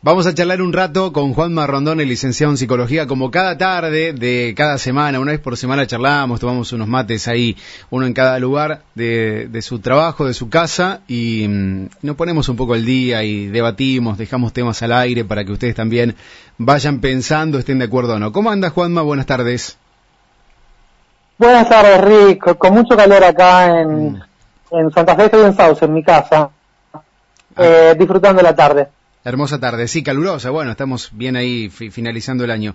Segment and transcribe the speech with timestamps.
[0.00, 4.12] Vamos a charlar un rato con Juan Marrondón, el licenciado en psicología, como cada tarde
[4.12, 7.56] de cada semana, una vez por semana charlamos, tomamos unos mates ahí,
[7.90, 12.54] uno en cada lugar de, su trabajo, de su casa, y mm, nos ponemos un
[12.54, 16.14] poco el día y debatimos, dejamos temas al aire para que ustedes también
[16.58, 18.30] vayan pensando, estén de acuerdo o no.
[18.30, 19.02] ¿Cómo anda Juanma?
[19.02, 19.78] Buenas tardes.
[21.38, 22.56] Buenas tardes, Rick.
[22.56, 24.22] Con mucho calor acá en, mm.
[24.70, 26.50] en Santa Fe, estoy en Sauce, en mi casa,
[26.92, 27.02] ah.
[27.56, 28.90] eh, disfrutando la tarde.
[29.28, 30.48] Hermosa tarde, sí, calurosa.
[30.48, 32.74] Bueno, estamos bien ahí finalizando el año.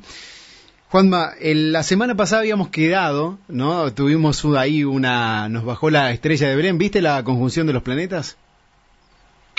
[0.89, 3.91] Juanma, la semana pasada habíamos quedado, ¿no?
[3.91, 6.77] Tuvimos ahí una, nos bajó la estrella de Belén.
[6.77, 8.37] ¿Viste la conjunción de los planetas?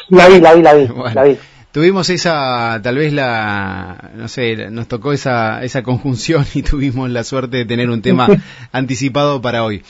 [0.09, 1.36] La vi, la vi, la vi, la vi.
[1.72, 7.24] Tuvimos esa, tal vez la, no sé, nos tocó esa, esa conjunción y tuvimos la
[7.24, 8.28] suerte de tener un tema
[8.70, 9.83] anticipado para hoy.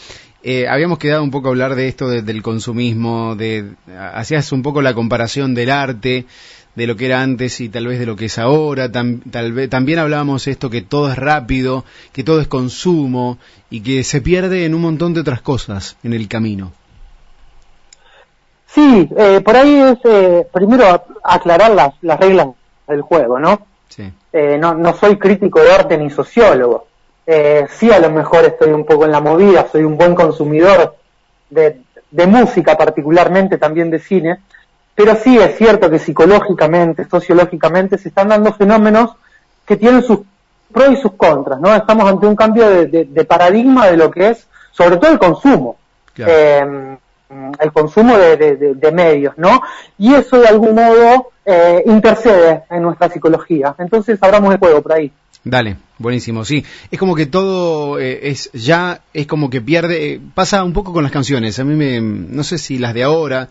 [0.43, 3.73] Eh, habíamos quedado un poco a hablar de esto del consumismo, de,
[4.15, 6.27] hacías un poco la comparación del arte,
[6.75, 8.91] de lo que era antes y tal vez de lo que es ahora.
[8.91, 13.39] tal vez, también hablábamos esto que todo es rápido, que todo es consumo
[13.71, 16.73] y que se pierde en un montón de otras cosas en el camino.
[18.67, 22.49] Sí, eh, por ahí es eh, primero aclarar las, las reglas
[22.89, 23.67] del juego, ¿no?
[23.89, 24.13] Sí.
[24.33, 26.89] Eh, no, no soy crítico de arte ni sociólogo.
[27.25, 30.97] sí, a lo mejor estoy un poco en la movida, soy un buen consumidor
[31.51, 34.41] de, de música, particularmente también de cine,
[34.95, 39.13] pero sí es cierto que psicológicamente, sociológicamente, se están dando fenómenos
[39.67, 40.21] que tienen sus
[40.73, 41.75] pros y sus contras, ¿no?
[41.75, 45.77] Estamos ante un cambio de, paradigma de lo que es, sobre todo el consumo.
[46.17, 46.97] Em,
[47.59, 49.61] el consumo de, medios, ¿no?
[49.99, 53.75] Y eso de algún modo eh, intercede en nuestra psicología.
[53.79, 55.11] Entonces abramos el juego por ahí.
[55.43, 56.65] Dale, buenísimo, sí.
[56.91, 60.93] Es como que todo eh, es ya, es como que pierde, eh, pasa un poco
[60.93, 61.59] con las canciones.
[61.59, 63.49] A mí me, no sé si las de ahora,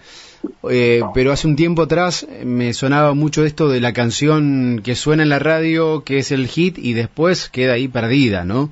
[0.69, 5.23] eh, pero hace un tiempo atrás me sonaba mucho esto de la canción que suena
[5.23, 8.71] en la radio, que es el hit, y después queda ahí perdida, ¿no?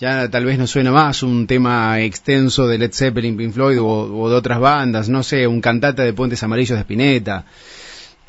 [0.00, 4.30] Ya tal vez no suena más un tema extenso de Led Zeppelin, Pink Floyd o,
[4.30, 7.44] de otras bandas, no sé, un cantata de Puentes Amarillos de Spinetta.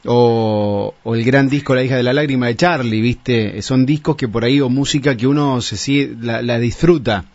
[0.06, 3.62] O, el gran disco La hija de la lágrima de Charlie, ¿viste?
[3.62, 7.26] Son discos que por ahí, o música que uno se, la, la disfruta.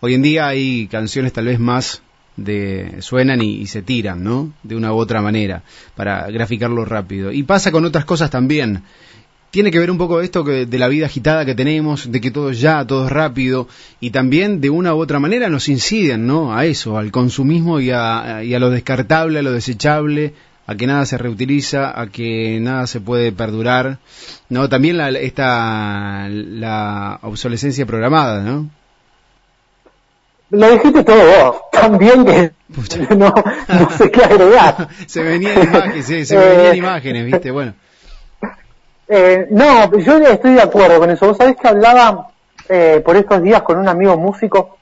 [0.00, 2.02] Hoy en día hay canciones tal vez más
[2.36, 4.52] de suenan y, se tiran, ¿no?
[4.62, 5.62] De una u otra manera,
[5.94, 7.32] para graficarlo rápido.
[7.32, 8.82] Y pasa con otras cosas también.
[9.50, 12.30] Tiene que ver un poco esto que, de la vida agitada que tenemos, de que
[12.30, 13.68] todo es ya, todo es rápido,
[14.00, 16.54] y también de una u otra manera nos inciden, ¿no?
[16.54, 20.34] A eso, al consumismo y a, y a lo descartable, a lo desechable,
[20.66, 23.98] a que nada se reutiliza, a que nada se puede perdurar,
[24.48, 24.68] ¿no?
[24.68, 28.68] También la, esta, la obsolescencia programada, ¿no?
[30.50, 32.52] Lo dijiste todo vos, tan bien que
[33.16, 33.32] no,
[33.68, 34.88] no sé qué agregar.
[35.06, 37.74] se venían imágenes, sí, se venían eh, imágenes, viste, bueno.
[39.08, 41.26] Eh, no, yo estoy de acuerdo con eso.
[41.26, 42.30] Vos sabés que hablaba
[42.68, 44.78] eh, por estos días con un amigo músico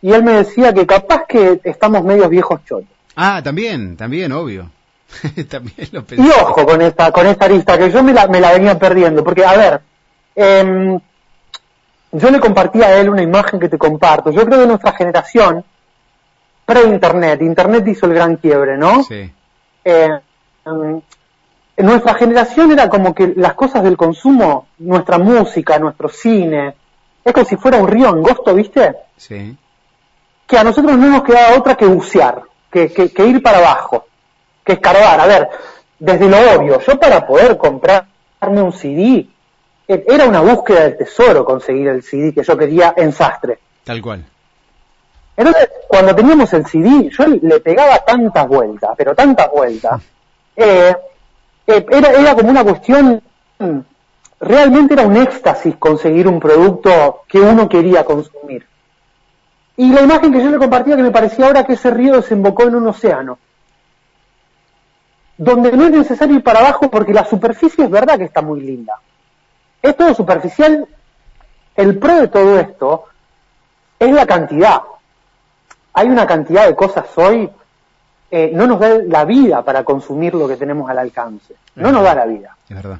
[0.00, 2.88] y él me decía que capaz que estamos medios viejos chotos.
[3.16, 4.70] Ah, también, también, obvio.
[5.48, 6.26] también lo pensé.
[6.26, 9.22] Y ojo con esta, con esta lista, que yo me la, me la venía perdiendo,
[9.22, 9.80] porque a ver,
[10.34, 10.98] eh,
[12.12, 14.30] yo le compartí a él una imagen que te comparto.
[14.30, 15.64] Yo creo que nuestra generación,
[16.64, 19.02] pre-internet, internet hizo el gran quiebre, ¿no?
[19.02, 19.32] Sí.
[19.84, 20.20] Eh,
[20.64, 20.98] mm,
[21.78, 26.74] nuestra generación era como que las cosas del consumo, nuestra música, nuestro cine,
[27.24, 28.94] es como si fuera un río angosto, ¿viste?
[29.16, 29.56] Sí.
[30.46, 34.06] Que a nosotros no nos quedaba otra que bucear, que, que ir para abajo,
[34.64, 35.20] que escarbar.
[35.20, 35.48] A ver,
[35.98, 39.28] desde lo obvio, yo para poder comprarme un CD,
[39.88, 43.58] era una búsqueda del tesoro conseguir el CD que yo quería en Sastre.
[43.84, 44.24] Tal cual.
[45.36, 50.02] Entonces, cuando teníamos el CD, yo le pegaba tantas vueltas, pero tantas vueltas.
[50.58, 50.96] Eh,
[51.66, 53.22] eh, era, era como una cuestión,
[54.40, 58.66] realmente era un éxtasis conseguir un producto que uno quería consumir.
[59.76, 62.62] Y la imagen que yo le compartía que me parecía ahora que ese río desembocó
[62.62, 63.38] en un océano,
[65.36, 68.62] donde no es necesario ir para abajo porque la superficie es verdad que está muy
[68.62, 68.94] linda
[69.88, 70.86] es todo superficial.
[71.74, 73.04] El pro de todo esto
[73.98, 74.82] es la cantidad.
[75.92, 77.50] Hay una cantidad de cosas hoy,
[78.30, 81.54] eh, no nos da la vida para consumir lo que tenemos al alcance.
[81.76, 82.56] No nos da la vida.
[82.68, 82.98] Es verdad.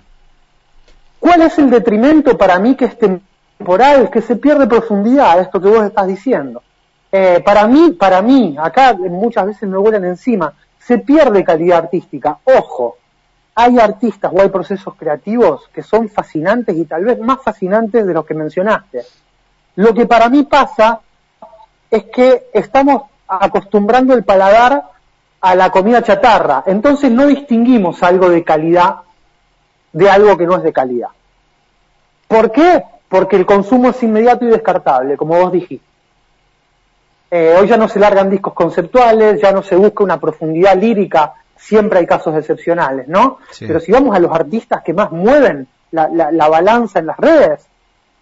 [1.19, 5.69] ¿Cuál es el detrimento para mí que es temporal, que se pierde profundidad, esto que
[5.69, 6.63] vos estás diciendo?
[7.11, 12.39] Eh, para mí, para mí, acá muchas veces me vuelan encima, se pierde calidad artística.
[12.45, 12.99] Ojo,
[13.59, 18.13] hay artistas o hay procesos creativos que son fascinantes y tal vez más fascinantes de
[18.13, 19.03] los que mencionaste.
[19.77, 21.01] Lo que para mí pasa
[21.91, 24.85] es que estamos acostumbrando el paladar
[25.41, 28.97] a la comida chatarra, entonces no distinguimos algo de calidad
[29.93, 31.09] de algo que no es de calidad.
[32.29, 32.85] ¿Por qué?
[33.09, 35.87] Porque el consumo es inmediato y descartable, como vos dijiste.
[37.31, 41.35] Eh, hoy ya no se largan discos conceptuales, ya no se busca una profundidad lírica,
[41.57, 43.39] siempre hay casos excepcionales, ¿no?
[43.59, 47.67] Pero si vamos a los artistas que más mueven la, balanza en las redes,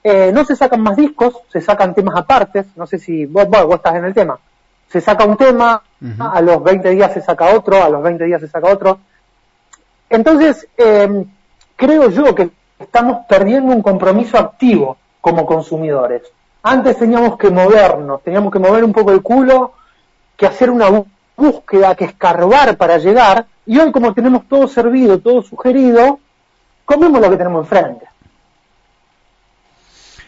[0.02, 3.76] eh, no se sacan más discos, se sacan temas apartes, no sé si vos, vos,
[3.76, 4.38] estás en el tema,
[4.88, 5.82] se saca un tema,
[6.18, 8.98] a los 20 días se saca otro, a los 20 días se saca otro.
[10.10, 11.24] Entonces, eh,
[11.76, 16.22] creo yo que estamos perdiendo un compromiso activo como consumidores.
[16.62, 19.72] Antes teníamos que movernos, teníamos que mover un poco el culo,
[20.36, 20.88] que hacer una
[21.36, 26.20] búsqueda, que escarbar para llegar, y hoy como tenemos todo servido, todo sugerido,
[26.84, 28.06] comemos lo que tenemos enfrente.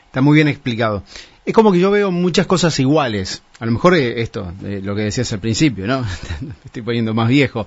[0.06, 1.02] Está muy bien explicado.
[1.44, 3.42] Es como que yo veo muchas cosas iguales.
[3.60, 6.04] A lo mejor eh, esto, eh, lo que decías al principio, ¿no?
[6.64, 7.66] Estoy poniendo más viejo.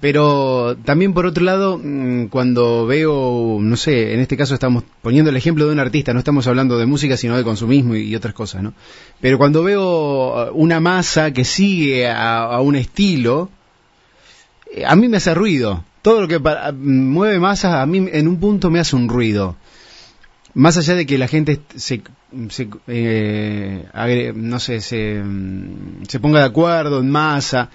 [0.00, 5.30] Pero también por otro lado, mm, cuando veo, no sé, en este caso estamos poniendo
[5.30, 8.32] el ejemplo de un artista, no estamos hablando de música, sino de consumismo y, otras
[8.32, 8.72] cosas, ¿no?
[9.20, 13.50] Pero cuando veo uh, una masa que sigue a, un estilo,
[14.74, 15.84] eh, a mí me hace ruido.
[16.00, 16.40] Todo lo que
[16.72, 19.56] mueve masas, a mí en un punto me hace un ruido.
[20.54, 22.02] Más allá de que la gente se,
[22.88, 27.68] eh, no sé, se, mm, se ponga de acuerdo en masa,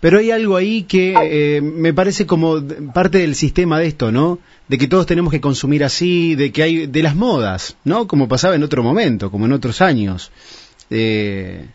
[0.00, 2.56] pero hay algo ahí que eh, me parece como
[2.94, 4.38] parte del sistema de esto, ¿no?
[4.68, 8.06] De que todos tenemos que consumir así, de que hay de las modas, ¿no?
[8.06, 10.30] Como pasaba en otro momento, como en otros años.
[10.90, 11.66] Eh,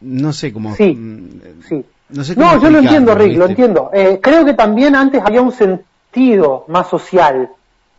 [0.00, 0.74] no sé cómo.
[0.74, 1.84] Sí, mm, sí.
[2.10, 3.90] No, sé no yo lo entiendo, Rick, lo entiendo.
[3.92, 7.50] Eh, creo que también antes había un sentido más social.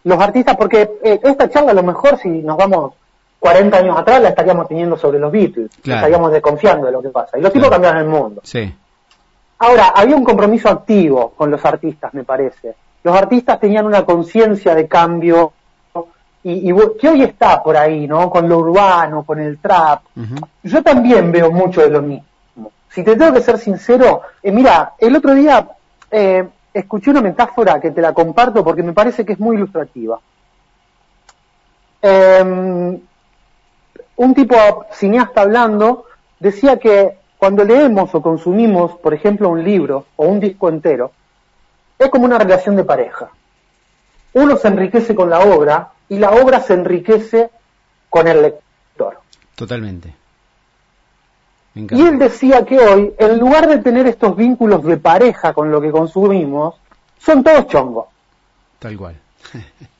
[0.03, 2.93] Los artistas, porque esta charla a lo mejor si nos vamos
[3.39, 7.37] 40 años atrás la estaríamos teniendo sobre los Beatles, estaríamos desconfiando de lo que pasa.
[7.37, 8.41] Y los tipos cambiaron el mundo.
[8.43, 8.73] Sí.
[9.59, 12.75] Ahora, había un compromiso activo con los artistas, me parece.
[13.03, 15.53] Los artistas tenían una conciencia de cambio
[16.43, 18.29] y, que hoy está por ahí, ¿no?
[18.29, 20.01] Con lo urbano, con el trap.
[20.63, 22.25] Yo también veo mucho de lo mismo.
[22.89, 25.67] Si te tengo que ser sincero, eh, mira, el otro día
[26.09, 30.19] eh, escuché una metáfora que te la comparto porque me parece que es muy ilustrativa.
[32.01, 32.99] Eh,
[34.19, 36.05] un tipo cineasta hablando
[36.41, 41.13] decía que cuando leemos o consumimos, por ejemplo, un libro o un disco entero,
[41.97, 43.29] es como una relación de pareja.
[44.33, 47.49] Uno se enriquece con la obra y la obra se enriquece
[48.09, 49.19] con el lector.
[49.55, 50.13] Totalmente.
[51.75, 55.79] Y él decía que hoy, en lugar de tener estos vínculos de pareja con lo
[55.79, 56.75] que consumimos,
[57.19, 58.07] son todos chongos.
[58.79, 59.15] Tal cual.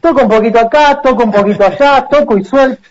[0.00, 2.82] Toco un poquito acá, toco un poquito allá, toco y suelto,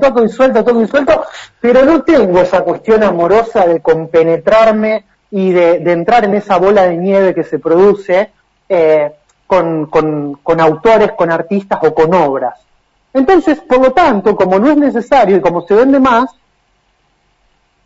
[0.00, 1.24] toco y suelto, toco y suelto,
[1.60, 6.96] pero no tengo esa cuestión amorosa de compenetrarme y de, entrar en esa bola de
[6.96, 8.30] nieve que se produce
[8.68, 9.12] eh,
[9.46, 12.58] con, con autores, con artistas o con obras.
[13.14, 16.30] Entonces, por lo tanto, como no es necesario y como se vende más,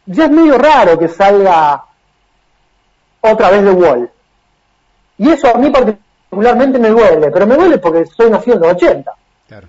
[0.06, 1.84] ya es medio raro que salga
[3.20, 4.10] otra vez de Wall.
[5.18, 8.72] Y eso a mí particularmente me duele, pero me duele porque soy nacido en los
[8.72, 9.12] 80.
[9.48, 9.68] Claro.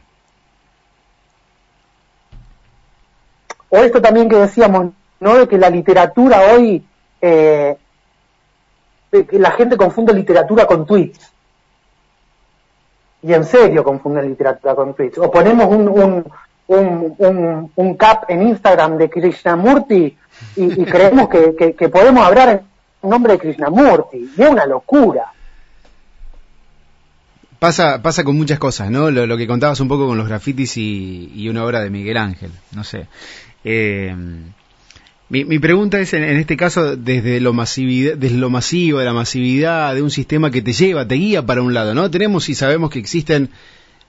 [3.69, 5.37] O esto también que decíamos, ¿no?
[5.37, 6.83] De que la literatura hoy,
[7.21, 7.77] eh,
[9.11, 11.33] que la gente confunde literatura con tweets.
[13.23, 15.17] Y en serio confunde literatura con tweets.
[15.17, 16.33] O ponemos un, un,
[16.67, 20.17] un, un, cap en Instagram de Krishnamurti
[20.55, 22.63] y, y creemos que, que, podemos hablar
[23.01, 24.31] en nombre de Krishnamurti.
[24.37, 25.31] Y es una locura.
[27.59, 29.09] Pasa, pasa con muchas cosas, ¿no?
[29.09, 32.83] Lo, que contabas un poco con los grafitis y, una obra de Miguel Ángel, no
[32.83, 33.07] sé.
[33.63, 34.15] Eh,
[35.29, 40.01] mi, pregunta es, en, este caso, desde lo, desde lo masivo, de la masividad, de
[40.01, 42.09] un sistema que te lleva, te guía para un lado, ¿no?
[42.09, 43.49] Tenemos y sabemos que existen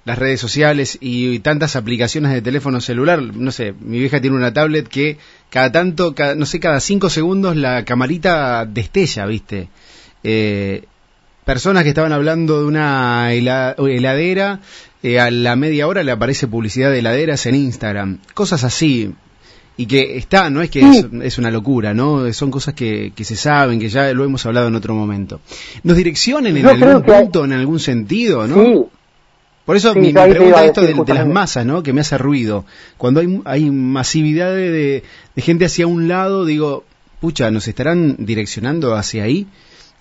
[0.05, 3.21] las redes sociales y, tantas aplicaciones de teléfono celular.
[3.21, 5.19] No sé, mi vieja tiene una tablet que
[5.51, 9.71] cada tanto, no sé, cada cinco segundos la camarita destella, ¿viste?
[10.23, 10.85] Eh,
[11.49, 14.61] personas que estaban hablando de una heladera,
[15.03, 19.15] eh, a la media hora le aparece publicidad de heladeras en Instagram, cosas así.
[19.79, 20.83] Y que está, no es que
[21.23, 22.31] es, una locura, ¿no?
[22.35, 25.41] Son cosas que, se saben, que ya lo hemos hablado en otro momento.
[25.85, 28.91] ¿Nos direccionen en algún punto, en algún sentido, no?
[29.65, 31.83] Por eso mi, pregunta esto de, las masas, ¿no?
[31.83, 32.67] Que me hace ruido.
[32.99, 35.03] Cuando hay, hay masividad de,
[35.35, 36.85] de gente hacia un lado, digo,
[37.23, 39.47] pucha, ¿nos estarán direccionando hacia ahí?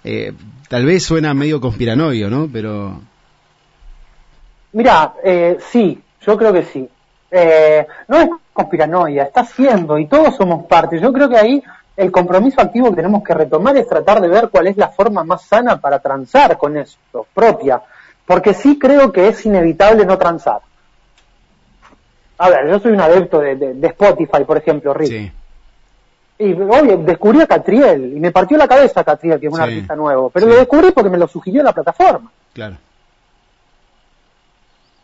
[0.10, 0.32] Eh,
[0.70, 2.48] tal vez suena medio conspiranoio, ¿no?
[2.52, 3.02] Pero...
[4.72, 6.88] Mira, eh, sí, yo creo que sí.
[7.30, 10.98] Eh, no es conspiranoia, está siendo y todos somos parte.
[10.98, 11.62] Yo creo que ahí
[11.98, 15.26] el compromiso activo que tenemos que retomar es tratar de ver cuál es la forma
[15.26, 17.82] más sana para transar con esto, propia,
[18.26, 20.62] porque sí creo que es inevitable no transar.
[22.38, 25.10] A ver, yo soy un adepto de, Spotify, por ejemplo, Rick.
[25.10, 25.32] Sí.
[26.39, 29.96] Y oye, descubrí a Catriel y me partió la cabeza Catriel, que es un artista
[29.96, 32.32] nuevo, pero lo descubrí porque me lo sugirió la plataforma.
[32.53, 32.77] Claro.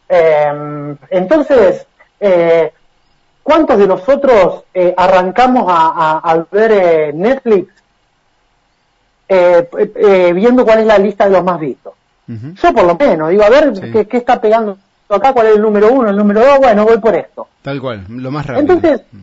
[0.08, 1.88] Em, entonces,
[2.20, 2.72] eh,
[3.42, 7.74] ¿cuántos de nosotros eh, arrancamos a, ver eh, Netflix
[9.28, 11.94] viendo cuál es la lista de los más vistos?
[12.28, 14.78] Yo por lo menos, digo, a ver qué, está pegando
[15.10, 17.48] acá, cuál es el número uno, el número dos, bueno, voy por esto.
[17.64, 18.62] Tal cual, lo más rápido.
[18.62, 19.20] Entonces, mm.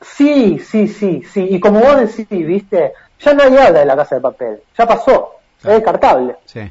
[0.00, 4.16] Sí, sí, sí, sí, y como vos decís, viste, ya nadie habla de la casa
[4.16, 6.36] de papel, ya pasó, es descartable.
[6.44, 6.70] Sí.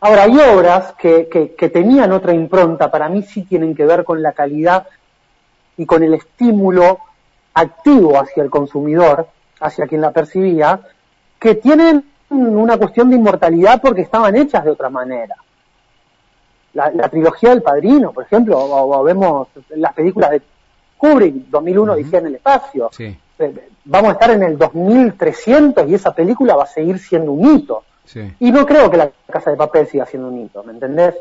[0.00, 4.20] Ahora, hay obras que, que, tenían otra impronta, para mí sí tienen que ver con
[4.20, 4.88] la calidad
[5.76, 6.98] y con el estímulo
[7.54, 9.28] activo hacia el consumidor,
[9.60, 10.80] hacia quien la percibía,
[11.38, 15.36] que tienen una cuestión de inmortalidad porque estaban hechas de otra manera.
[16.74, 20.42] La, trilogía del Padrino, por ejemplo, o, vemos las películas de
[21.02, 22.88] Kubrick, 2001, uh en el espacio.
[22.96, 27.56] Eh, vamos a estar en el 2300 y esa película va a seguir siendo un
[27.56, 27.82] hito.
[28.38, 31.16] Y no creo que la casa de papel siga siendo un hito, ¿me entendés?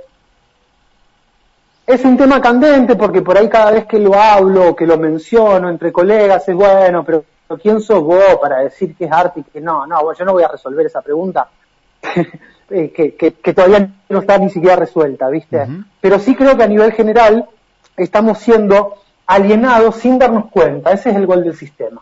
[1.88, 5.68] Es un tema candente porque por ahí cada vez que lo hablo, que lo menciono
[5.68, 7.26] entre colegas, es bueno, pero
[7.60, 9.88] ¿quién sos vos para decir que es arte y que no?
[9.88, 11.50] No, yo no voy a resolver esa pregunta
[12.70, 15.68] eh, que, todavía no está ni siquiera resuelta, ¿viste?
[16.00, 17.50] Pero sí creo que a nivel general
[17.98, 19.01] estamos siendo
[19.32, 20.92] alienados sin darnos cuenta.
[20.92, 22.02] Ese es el gol del sistema.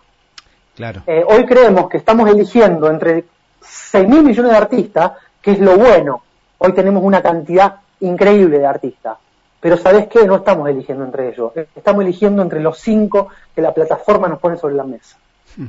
[0.76, 1.04] Claro.
[1.06, 3.26] Eh, hoy creemos que estamos eligiendo entre
[3.62, 6.24] 6 mil millones de artistas, que es lo bueno.
[6.58, 9.18] Hoy tenemos una cantidad increíble de artistas.
[9.60, 10.26] Pero ¿sabes qué?
[10.26, 11.52] No estamos eligiendo entre ellos.
[11.76, 15.18] Estamos eligiendo entre los cinco que la plataforma nos pone sobre la mesa.
[15.56, 15.68] Hmm.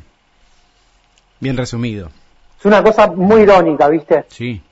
[1.40, 2.10] Bien resumido.
[2.58, 4.24] Es una cosa muy irónica, ¿viste?
[4.28, 4.62] Sí.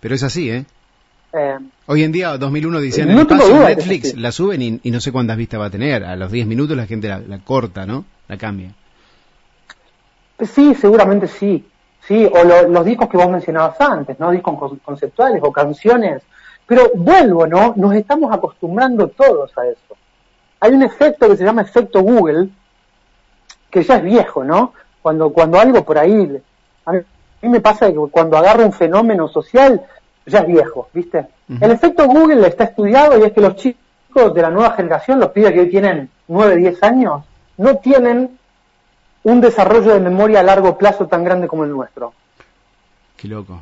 [0.00, 0.64] Pero es así, ¿eh?
[1.34, 5.60] Eh Hoy en día, 2001, dicen en Netflix la suben y, no sé cuántas vistas
[5.60, 6.04] va a tener.
[6.04, 8.04] A los 10 minutos la gente la, la corta, ¿no?
[8.28, 8.70] La cambia.
[10.40, 11.64] Sí, seguramente sí.
[12.06, 12.26] ¿sí?
[12.26, 14.30] O los discos que vos mencionabas antes, ¿no?
[14.30, 16.22] Discos conceptuales o canciones.
[16.66, 17.74] Pero vuelvo, ¿no?
[17.76, 19.96] Nos estamos acostumbrando todos a eso.
[20.60, 22.48] Hay un efecto que se llama efecto Google,
[23.70, 24.72] que ya es viejo, ¿no?
[25.02, 26.40] Cuando, cuando algo por ahí,
[26.86, 27.00] a mí,
[27.42, 29.82] me pasa que cuando agarro un fenómeno social,
[30.26, 31.26] ya es viejo, ¿viste?
[31.60, 35.30] El efecto Google está estudiado y es que los chicos de la nueva generación, los
[35.30, 37.24] pibes que hoy tienen 9, 10 años,
[37.58, 38.38] no tienen
[39.24, 42.12] un desarrollo de memoria a largo plazo tan grande como el nuestro.
[43.16, 43.60] Qué loco.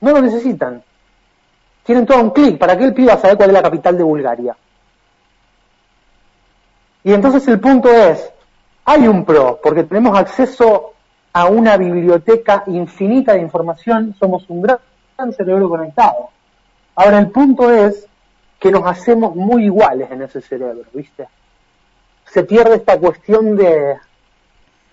[0.00, 0.82] No lo necesitan.
[1.84, 2.58] Tienen todo un clic.
[2.58, 4.56] ¿Para qué el pibe saber cuál es la capital de Bulgaria?
[7.02, 8.30] Y entonces el punto es,
[8.84, 10.92] hay un pro, porque tenemos acceso
[11.32, 14.78] a una biblioteca infinita de información, somos un gran
[15.32, 16.30] cerebro conectado.
[16.94, 18.06] Ahora el punto es
[18.58, 21.28] que nos hacemos muy iguales en ese cerebro, ¿viste?
[22.32, 23.96] se pierde esta cuestión de,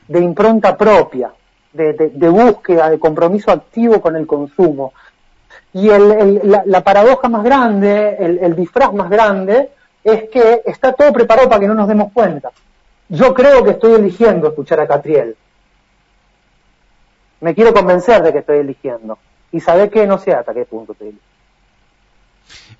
[0.07, 1.31] de impronta propia,
[1.72, 4.93] de, búsqueda, de compromiso activo con el consumo.
[5.74, 9.69] Y el, la, paradoja más grande, el, disfraz más grande,
[10.03, 12.51] es que está todo preparado para que no nos demos cuenta.
[13.10, 15.36] Yo creo que estoy eligiendo escuchar a Catriel.
[17.41, 19.19] Me quiero convencer de que estoy eligiendo.
[19.51, 21.27] Y saber que no sé hasta qué punto estoy eligiendo.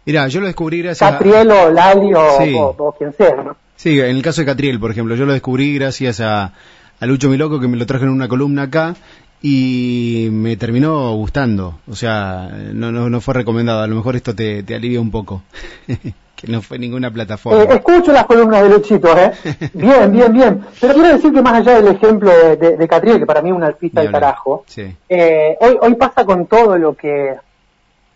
[0.06, 3.58] Mira, yo lo descubrí gracias Catriel o Lali o quien sea, ¿no?
[3.76, 6.54] Sí, en el caso de Catriel, por ejemplo, yo lo descubrí gracias a,
[7.00, 8.96] a Lucho Miloco, que me lo trajo en una columna acá,
[9.42, 11.80] y me terminó gustando.
[11.90, 13.82] O sea, no, no, no fue recomendado.
[13.82, 15.44] A lo mejor esto te, te alivia un poco.
[16.38, 17.64] que no fue ninguna plataforma.
[17.64, 19.32] Eh, escucho las columnas de Luchito, ¿eh?
[19.74, 20.66] Bien, bien, bien.
[20.80, 23.64] Pero quiero decir que más allá del ejemplo de, Catriel, que para mí es un
[23.64, 24.64] artista del carajo,
[25.10, 27.36] eh, hoy, hoy pasa con todo lo que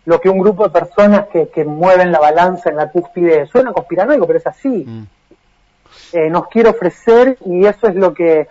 [0.04, 3.72] lo que un grupo de personas que, que mueven la balanza en la cúspide, suena
[3.72, 4.84] conspiranoico, pero es así.
[4.86, 5.02] Mm.
[6.12, 8.48] Eh, nos quiere ofrecer y eso es lo que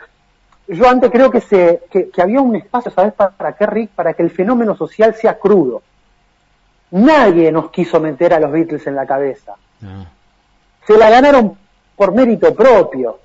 [0.68, 3.91] yo antes creo que, se, que, había un espacio, ¿sabes para, qué, Rick?
[3.91, 5.82] Para que el fenómeno social sea crudo.
[6.91, 9.56] Nadie nos quiso meter a los Beatles en la cabeza.
[9.84, 10.06] Ah.
[10.86, 11.58] Se la ganaron
[11.96, 13.20] por mérito propio.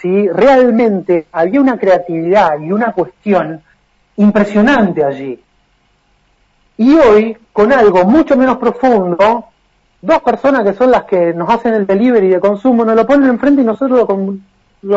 [0.00, 0.28] ¿Sí?
[0.28, 3.62] Realmente había una creatividad y una cuestión
[4.16, 5.42] impresionante allí.
[6.76, 9.46] Y hoy, con algo mucho menos profundo,
[10.02, 13.30] dos personas que son las que nos hacen el delivery de consumo, nos lo ponen
[13.30, 14.06] enfrente y nosotros lo,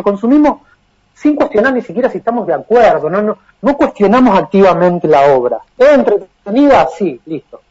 [0.04, 0.62] consumimos
[1.14, 5.60] sin cuestionar ni siquiera si estamos de acuerdo, no, no, no cuestionamos activamente la obra.
[5.78, 6.88] ¿Es entretenida?
[6.96, 7.62] Sí, listo.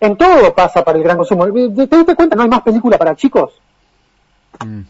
[0.00, 1.46] En todo pasa para el gran consumo.
[1.46, 2.36] ¿Te diste cuenta?
[2.36, 3.60] ¿No hay más película para chicos?
[4.64, 4.80] Mm.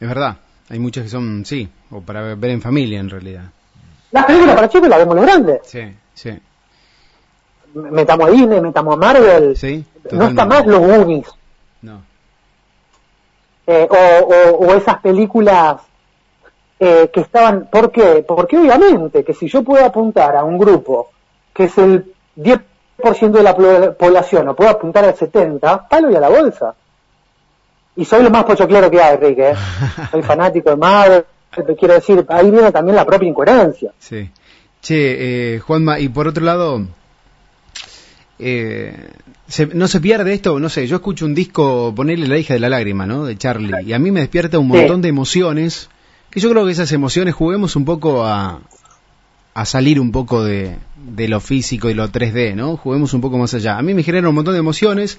[0.00, 0.36] Es verdad,
[0.68, 3.44] hay muchas que son, sí, o para ver en familia en realidad.
[4.12, 5.60] Las películas para chicos las vemos los grandes.
[5.64, 6.38] Sí, sí.
[7.74, 9.56] Metamos a Disney, metamos a Marvel.
[9.56, 11.28] Sí, no está más los Goonies.
[11.82, 12.02] No.
[13.72, 15.80] Eh, o, o, esas películas
[16.80, 17.68] eh, que estaban...
[17.70, 18.24] ¿Por qué?
[18.26, 21.10] Porque obviamente que si yo puedo apuntar a un grupo
[21.54, 23.54] que es el 10% de la
[23.94, 26.74] población o puedo apuntar al 70%, palo y a la bolsa.
[27.94, 29.50] Y soy lo más pochoclero que hay, Enrique.
[29.50, 29.54] ¿eh?
[30.10, 31.24] Soy fanático de Marvel.
[31.78, 33.92] Quiero decir, ahí viene también la propia incoherencia.
[34.00, 34.30] Sí.
[34.80, 36.86] Che, eh, Juanma, y por otro lado,
[38.38, 39.10] eh,
[39.74, 42.68] no se pierde esto, no sé, yo escucho un disco, ponerle La hija de la
[42.68, 43.24] lágrima, ¿no?
[43.24, 45.88] De Charlie, y a mí me despierta un montón de emociones,
[46.30, 48.60] que yo creo que esas emociones juguemos un poco a,
[49.54, 52.76] a salir un poco de, de lo físico y lo 3D, ¿no?
[52.76, 53.76] Juguemos un poco más allá.
[53.76, 55.18] A mí me genera un montón de emociones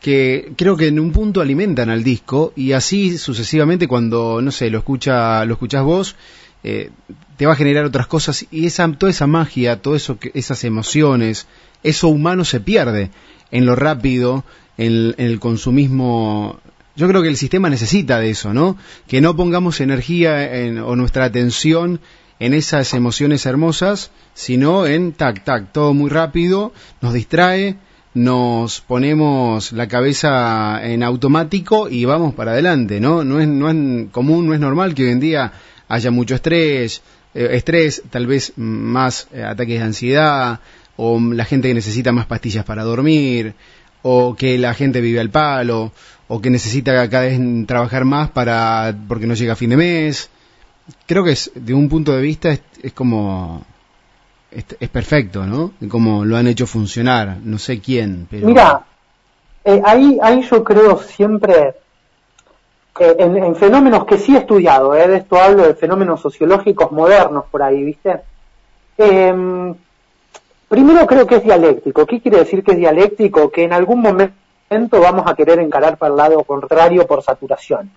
[0.00, 4.68] que creo que en un punto alimentan al disco y así sucesivamente cuando, no sé,
[4.68, 6.16] lo escucha, lo escuchás vos,
[6.62, 6.90] eh,
[7.38, 11.46] te va a generar otras cosas y esa, toda esa magia, todo eso, esas emociones,
[11.82, 13.10] eso humano se pierde
[13.50, 14.44] en lo rápido,
[14.76, 16.60] en, el consumismo.
[16.96, 18.76] Yo creo que el sistema necesita de eso, ¿no?
[19.08, 22.00] Que no pongamos energía en, o nuestra atención
[22.38, 27.76] en esas emociones hermosas, sino en tac, tac, todo muy rápido, nos distrae,
[28.14, 33.24] nos ponemos la cabeza en automático y vamos para adelante, ¿no?
[33.24, 35.52] No es, no es común, no es normal que hoy en día
[35.88, 37.02] haya mucho estrés,
[37.34, 40.60] eh, estrés, tal vez más eh, ataques de ansiedad,
[40.96, 43.54] o la gente que necesita más pastillas para dormir,
[44.02, 45.92] o que la gente vive al palo,
[46.28, 50.30] o que necesita cada vez trabajar más para porque no llega a fin de mes.
[51.06, 53.64] Creo que es, de un punto de vista es, como
[54.50, 55.72] es, perfecto, ¿no?
[55.88, 58.84] Como lo han hecho funcionar, no sé quién, pero Mira,
[59.64, 61.74] eh, ahí ahí yo creo siempre
[63.00, 67.46] eh, en, fenómenos que sí he estudiado, eh, de esto hablo de fenómenos sociológicos modernos
[67.50, 68.20] por ahí, ¿viste?
[68.98, 69.74] Eh,
[70.74, 72.04] Primero creo que es dialéctico.
[72.04, 73.48] ¿Qué quiere decir que es dialéctico?
[73.48, 77.92] Que en algún momento vamos a querer encarar para el lado contrario por saturación.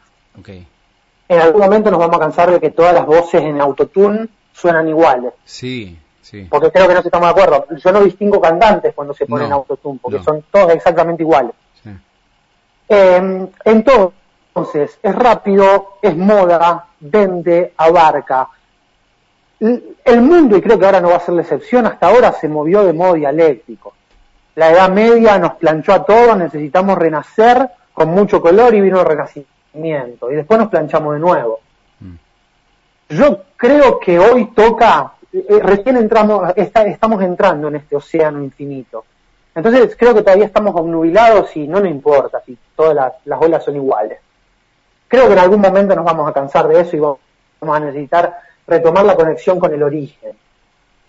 [1.28, 4.88] En algún momento nos vamos a cansar de que todas las voces en autotune suenan
[4.88, 5.34] iguales.
[5.44, 6.46] Sí, sí.
[6.48, 7.66] Porque creo que no estamos de acuerdo.
[7.84, 11.54] Yo no distingo cantantes cuando se ponen autotune, porque son todos exactamente iguales.
[12.90, 18.50] Eh, entonces, es rápido, es moda, vende, abarca
[19.60, 22.48] el mundo, y creo que ahora no va a ser la excepción, hasta ahora se
[22.48, 23.94] movió de modo dialéctico.
[24.56, 29.06] La Edad Media nos planchó a todos, necesitamos renacer con mucho color y vino el
[29.06, 30.32] renacimiento.
[30.32, 31.60] Y después nos planchamos de nuevo.
[32.00, 32.16] Mm.
[33.10, 39.06] Yo creo que hoy toca, eh, eh, recién entramos, estamos entrando en este océano infinito.
[39.54, 43.64] Entonces creo que todavía estamos obnubilados y no nos importa si todas las, las olas
[43.64, 44.20] son iguales.
[45.08, 47.20] Creo que en algún momento nos vamos a cansar de eso y vamos
[47.62, 48.38] a necesitar
[48.68, 50.34] retomar la conexión con el origen,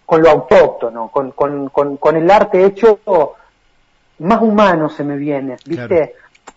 [0.06, 3.00] con lo autóctono, con, con, con, el arte hecho
[4.20, 6.14] más humano se me viene, ¿viste?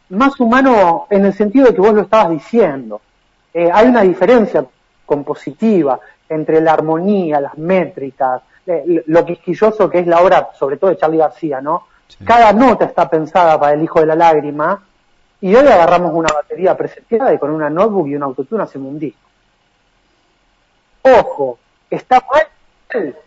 [0.09, 3.01] Más humano en el sentido de que vos lo estabas diciendo.
[3.53, 4.65] Eh, hay una diferencia
[5.05, 10.91] compositiva entre la armonía, las métricas, eh, lo quisquilloso que es la obra, sobre todo
[10.91, 11.87] de Charlie García, ¿no?
[12.23, 14.83] Cada nota está pensada para el hijo de la lágrima
[15.39, 18.99] y hoy agarramos una batería preseteada y con una notebook y un autotune hacemos un
[18.99, 19.30] disco.
[21.03, 21.57] Ojo,
[21.89, 22.47] ¿está mal?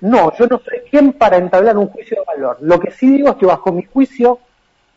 [0.01, 2.59] No, yo no soy quien para entablar un juicio de valor.
[2.61, 4.39] Lo que sí digo es que bajo mi juicio,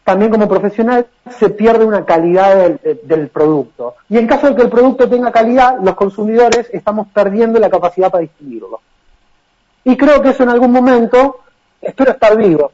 [0.03, 3.95] también como profesional, se pierde una calidad del, producto.
[4.09, 8.11] Y en caso de que el producto tenga calidad, los consumidores estamos perdiendo la capacidad
[8.11, 8.81] para distinguirlo.
[9.83, 11.39] Y creo que eso en algún momento,
[11.81, 12.71] espero estar vivo,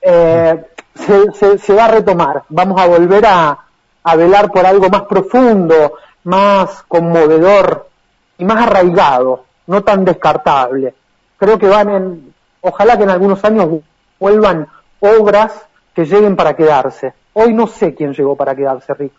[0.00, 0.64] eh,
[0.94, 2.42] se, va a retomar.
[2.48, 3.58] Vamos a volver a,
[4.02, 7.91] a velar por algo más profundo, más conmovedor,
[8.38, 10.94] y más arraigado, no tan descartable.
[11.36, 13.80] Creo que van en, ojalá que en algunos años
[14.18, 14.66] vuelvan
[15.00, 17.12] obras que lleguen para quedarse.
[17.34, 19.12] Hoy no sé quién llegó para quedarse, Rick.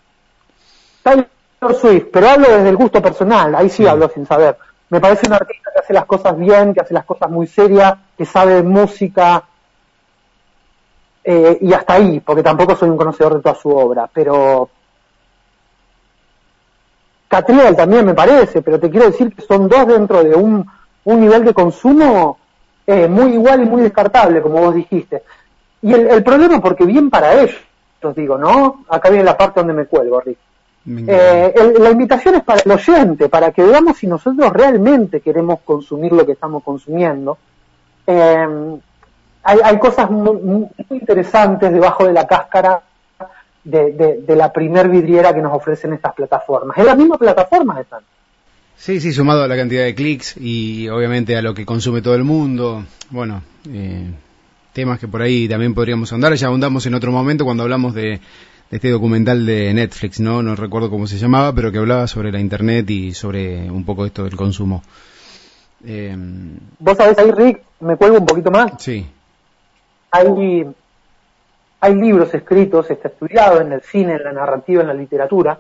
[1.03, 4.57] Taylor Swift, pero hablo desde el gusto personal, ahí sí, hablo sin saber.
[4.89, 7.95] Me parece un artista que hace las cosas bien, que hace las cosas muy serias,
[8.17, 9.43] que sabe música,
[11.23, 14.69] eh, y hasta ahí, porque tampoco soy un conocedor de toda su obra, pero
[17.33, 20.69] Catriel también me parece, pero te quiero decir que son dos dentro de un,
[21.03, 22.37] nivel de consumo
[22.85, 25.23] eh, muy igual y muy descartable, como vos dijiste.
[25.81, 27.57] Y el, problema, porque bien para ellos,
[28.03, 28.85] os digo, ¿no?
[28.87, 30.37] Acá viene la parte donde me cuelgo, Rick.
[30.85, 36.11] Eh, la invitación es para el oyente, para que veamos si nosotros realmente queremos consumir
[36.11, 37.39] lo que estamos consumiendo.
[38.05, 38.77] Eh,
[39.41, 42.79] hay, cosas muy, interesantes debajo de la cáscara
[43.63, 46.77] de, la primer vidriera que nos ofrecen estas plataformas.
[46.77, 48.01] Es la misma plataforma están.
[48.75, 52.15] Sí, sí, sumado a la cantidad de clics y obviamente a lo que consume todo
[52.15, 52.83] el mundo.
[53.11, 54.11] Bueno, eh,
[54.73, 56.33] temas que por ahí también podríamos andar.
[56.33, 58.19] Ya ahondamos en otro momento cuando hablamos de,
[58.73, 60.41] este documental de Netflix, ¿no?
[60.41, 64.05] No recuerdo cómo se llamaba, pero que hablaba sobre la Internet y sobre un poco
[64.05, 64.81] esto del consumo.
[65.85, 66.17] Eh,
[66.79, 68.71] Vos sabés ahí, Rick, me cuelgo un poquito más.
[68.79, 69.05] Sí.
[70.09, 70.65] Hay,
[71.83, 75.59] hay libros escritos, está estudiado en el cine, en la narrativa, en la literatura.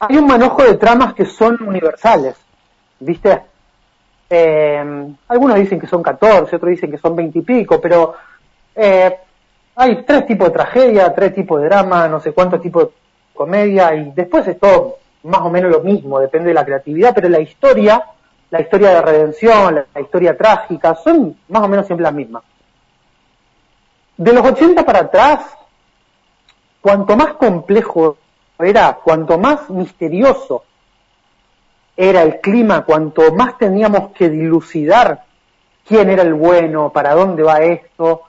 [0.00, 2.34] Hay un manojo de tramas que son universales,
[2.98, 3.42] ¿viste?
[4.28, 8.12] Eh, algunos dicen que son 14, otros dicen que son 20 y pico, pero
[8.74, 9.16] eh,
[9.76, 12.90] hay tres tipos de tragedia, tres tipos de drama, no sé cuántos tipos de
[13.32, 17.28] comedia, y después es todo más o menos lo mismo, depende de la creatividad, pero
[17.28, 18.02] la historia,
[18.50, 22.42] la historia de redención, la, historia trágica, son más o menos siempre las mismas.
[24.16, 25.44] De los 80 para atrás,
[26.80, 28.18] cuanto más complejo
[28.58, 30.64] era, cuanto más misterioso
[31.96, 35.24] era el clima, cuanto más teníamos que dilucidar
[35.86, 38.22] quién era el bueno, para dónde va esto,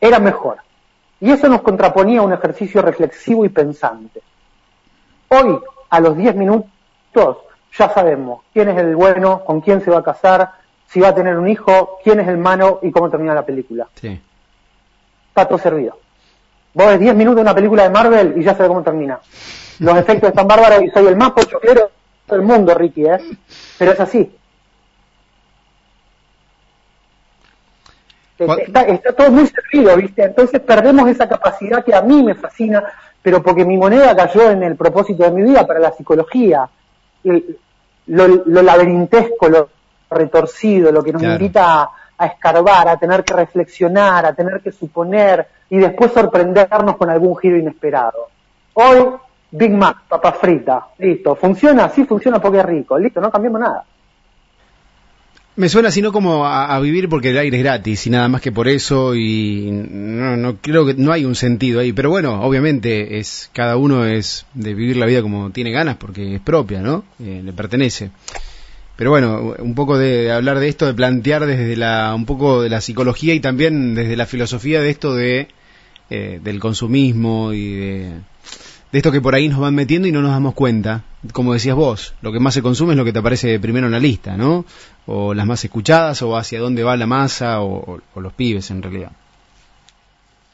[0.00, 0.58] era mejor.
[1.20, 4.22] Y eso nos contraponía a un ejercicio reflexivo y pensante.
[5.28, 5.58] Hoy,
[5.90, 7.38] a los 10 minutos,
[7.76, 10.52] ya sabemos quién es el bueno, con quién se va a casar,
[10.86, 13.88] si va a tener un hijo, quién es el malo y cómo termina la película.
[13.94, 14.20] Sí.
[15.38, 15.96] Está todo servido.
[16.74, 19.20] Vos ves 10 minutos de una película de Marvel y ya sabes cómo termina.
[19.78, 21.92] Los efectos están bárbaros y soy el más pochoquero
[22.28, 23.20] del mundo, Ricky, ¿eh?
[23.78, 24.34] Pero es así.
[28.36, 30.24] Está, todo muy servido, ¿viste?
[30.24, 32.82] Entonces perdemos esa capacidad que a mí me fascina,
[33.22, 36.68] pero porque mi moneda cayó en el propósito de mi vida para la psicología.
[37.22, 39.68] Lo, lo laberintesco, lo
[40.10, 41.90] retorcido, lo que nos invita a,
[42.26, 47.56] escarbar, a tener que reflexionar, a tener que suponer y después sorprendernos con algún giro
[47.56, 48.28] inesperado.
[48.74, 49.04] Hoy,
[49.50, 51.34] Big Mac, papa frita, listo.
[51.34, 51.88] ¿Funciona?
[51.88, 53.84] Sí, funciona porque es rico, listo, no cambiamos nada.
[55.58, 58.52] Me suena sino como a, vivir porque el aire es gratis y nada más que
[58.52, 63.18] por eso y no, no creo que no hay un sentido ahí, pero bueno, obviamente
[63.18, 67.02] es cada uno es de vivir la vida como tiene ganas porque es propia, ¿no?
[67.18, 68.12] Eh, le pertenece.
[68.98, 72.68] Pero bueno, un poco de, hablar de esto, de plantear desde la un poco de
[72.68, 75.46] la psicología y también desde la filosofía de esto de
[76.10, 78.12] eh, del consumismo y de
[78.90, 81.02] de esto que por ahí nos van metiendo y no nos damos cuenta.
[81.32, 83.92] Como decías vos, lo que más se consume es lo que te aparece primero en
[83.92, 84.64] la lista, ¿no?
[85.06, 89.12] O las más escuchadas, o hacia dónde va la masa, o, los pibes en realidad.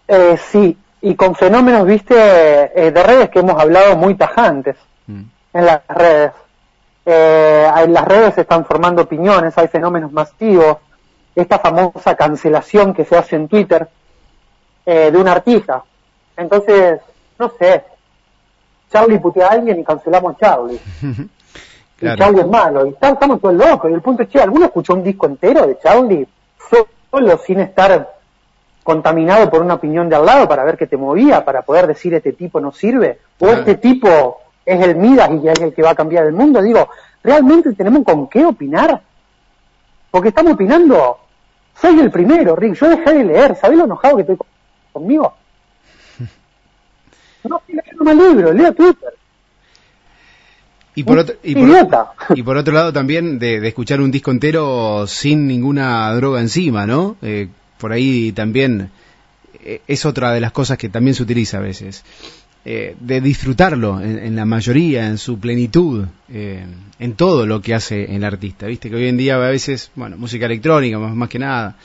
[0.07, 4.77] Eh, sí, y con fenómenos, viste, eh, de redes que hemos hablado muy tajantes
[5.07, 5.23] mm.
[5.55, 6.33] en las redes.
[7.07, 10.79] Eh, en las redes se están formando opiniones, hay fenómenos masivos.
[11.35, 13.89] Esta famosa cancelación que se hace en Twitter
[14.87, 15.83] de una artista.
[16.37, 17.01] Entonces,
[17.39, 17.83] no sé,
[18.93, 20.81] Charlie putea a alguien y cancelamos a Charlie.
[22.01, 22.87] Y Charlie es malo.
[22.87, 23.91] Y estamos todos locos.
[23.91, 26.27] Y el punto es, che, ¿alguno escuchó un disco entero de Charlie?
[27.11, 28.15] Solo sin estar
[28.83, 32.13] contaminado por una opinión de al lado para ver que te movía, para poder decir
[32.13, 35.91] este tipo no sirve, o este tipo es el Midas y es el que va
[35.91, 36.63] a cambiar el mundo.
[36.63, 36.89] Digo,
[37.23, 39.03] ¿realmente tenemos con qué opinar?
[40.11, 41.19] Porque estamos opinando,
[41.81, 44.39] soy el primero, Rick, yo dejé de leer, ¿sabés lo enojado que estoy
[44.93, 45.35] conmigo?
[47.49, 49.15] No estoy leyendo más libros, leo Twitter.
[50.95, 51.69] Y por, otro, y, por,
[52.37, 57.17] y por otro lado también de, escuchar un disco entero sin ninguna droga encima, ¿no?
[57.21, 57.49] Eh,
[57.79, 58.91] por ahí también
[59.65, 62.05] eh, es otra de las cosas que también se utiliza a veces.
[62.67, 68.25] Eh, de disfrutarlo en, la mayoría, en su plenitud, en todo lo que hace el
[68.25, 68.67] artista.
[68.67, 71.77] Viste que hoy en día a veces, bueno, música electrónica más, más que nada,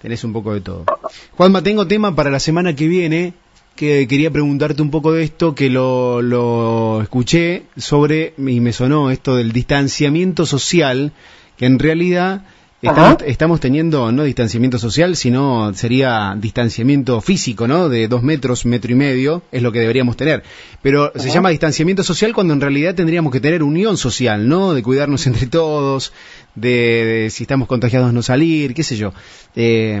[0.00, 0.86] tenés un poco de todo.
[1.32, 3.34] Juanma, tengo tema para la semana que viene
[3.76, 9.10] que quería preguntarte un poco de esto, que lo, lo escuché sobre, y me sonó
[9.10, 11.12] esto del distanciamiento social,
[11.56, 12.44] que en realidad
[12.88, 17.88] Estamos, estamos, teniendo no distanciamiento social, sino sería distanciamiento físico, ¿no?
[17.88, 20.42] De dos metros, metro y medio, es lo que deberíamos tener.
[20.82, 24.74] Pero se llama distanciamiento social cuando en realidad tendríamos que tener unión social, ¿no?
[24.74, 26.12] De cuidarnos entre todos,
[26.54, 29.12] de, si estamos contagiados no salir, qué sé yo.
[29.56, 30.00] Eh,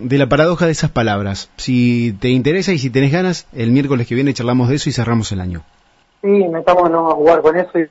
[0.00, 1.50] de la paradoja de esas palabras.
[1.56, 4.92] Si te interesa y si tenés ganas, el miércoles que viene charlamos de eso y
[4.92, 5.62] cerramos el año.
[6.22, 7.88] Sí, metámonos a jugar con eso y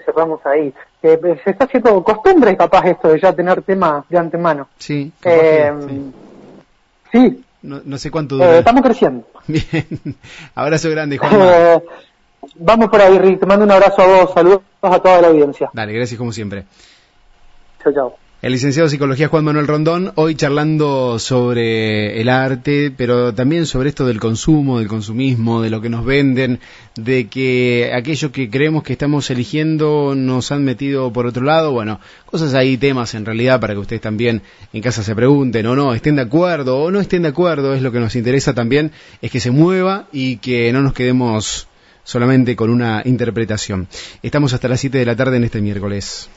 [0.00, 0.72] cerramos ahí.
[1.02, 4.68] Eh, se está haciendo costumbre capaz esto de ya tener tema de antemano.
[4.78, 5.12] Sí.
[5.24, 5.72] Eh,
[7.12, 7.44] sí.
[7.62, 8.56] No, sé cuánto dura.
[8.56, 9.26] Eh, estamos creciendo.
[9.46, 10.16] Bien.
[10.54, 11.32] Abrazo grande, Juan.
[11.34, 11.82] Eh,
[12.56, 13.40] vamos por ahí, Rick.
[13.40, 14.34] Te mando un abrazo a vos.
[14.34, 15.70] Saludos a toda la audiencia.
[15.72, 16.64] Dale, gracias como siempre.
[17.82, 18.23] Chao, chao.
[18.44, 23.88] El licenciado de Psicología Juan Manuel Rondón, hoy charlando sobre el arte, pero también sobre
[23.88, 26.60] esto del consumo, del consumismo, de lo que nos venden,
[26.94, 31.72] de que aquello que creemos que estamos eligiendo nos han metido por otro lado.
[31.72, 34.42] Bueno, cosas ahí, temas en realidad para que ustedes también
[34.74, 37.72] en casa se pregunten o no, estén de acuerdo o no estén de acuerdo.
[37.72, 41.66] Es lo que nos interesa también, es que se mueva y que no nos quedemos
[42.02, 43.88] solamente con una interpretación.
[44.22, 46.28] Estamos hasta las 7 de la tarde en este miércoles.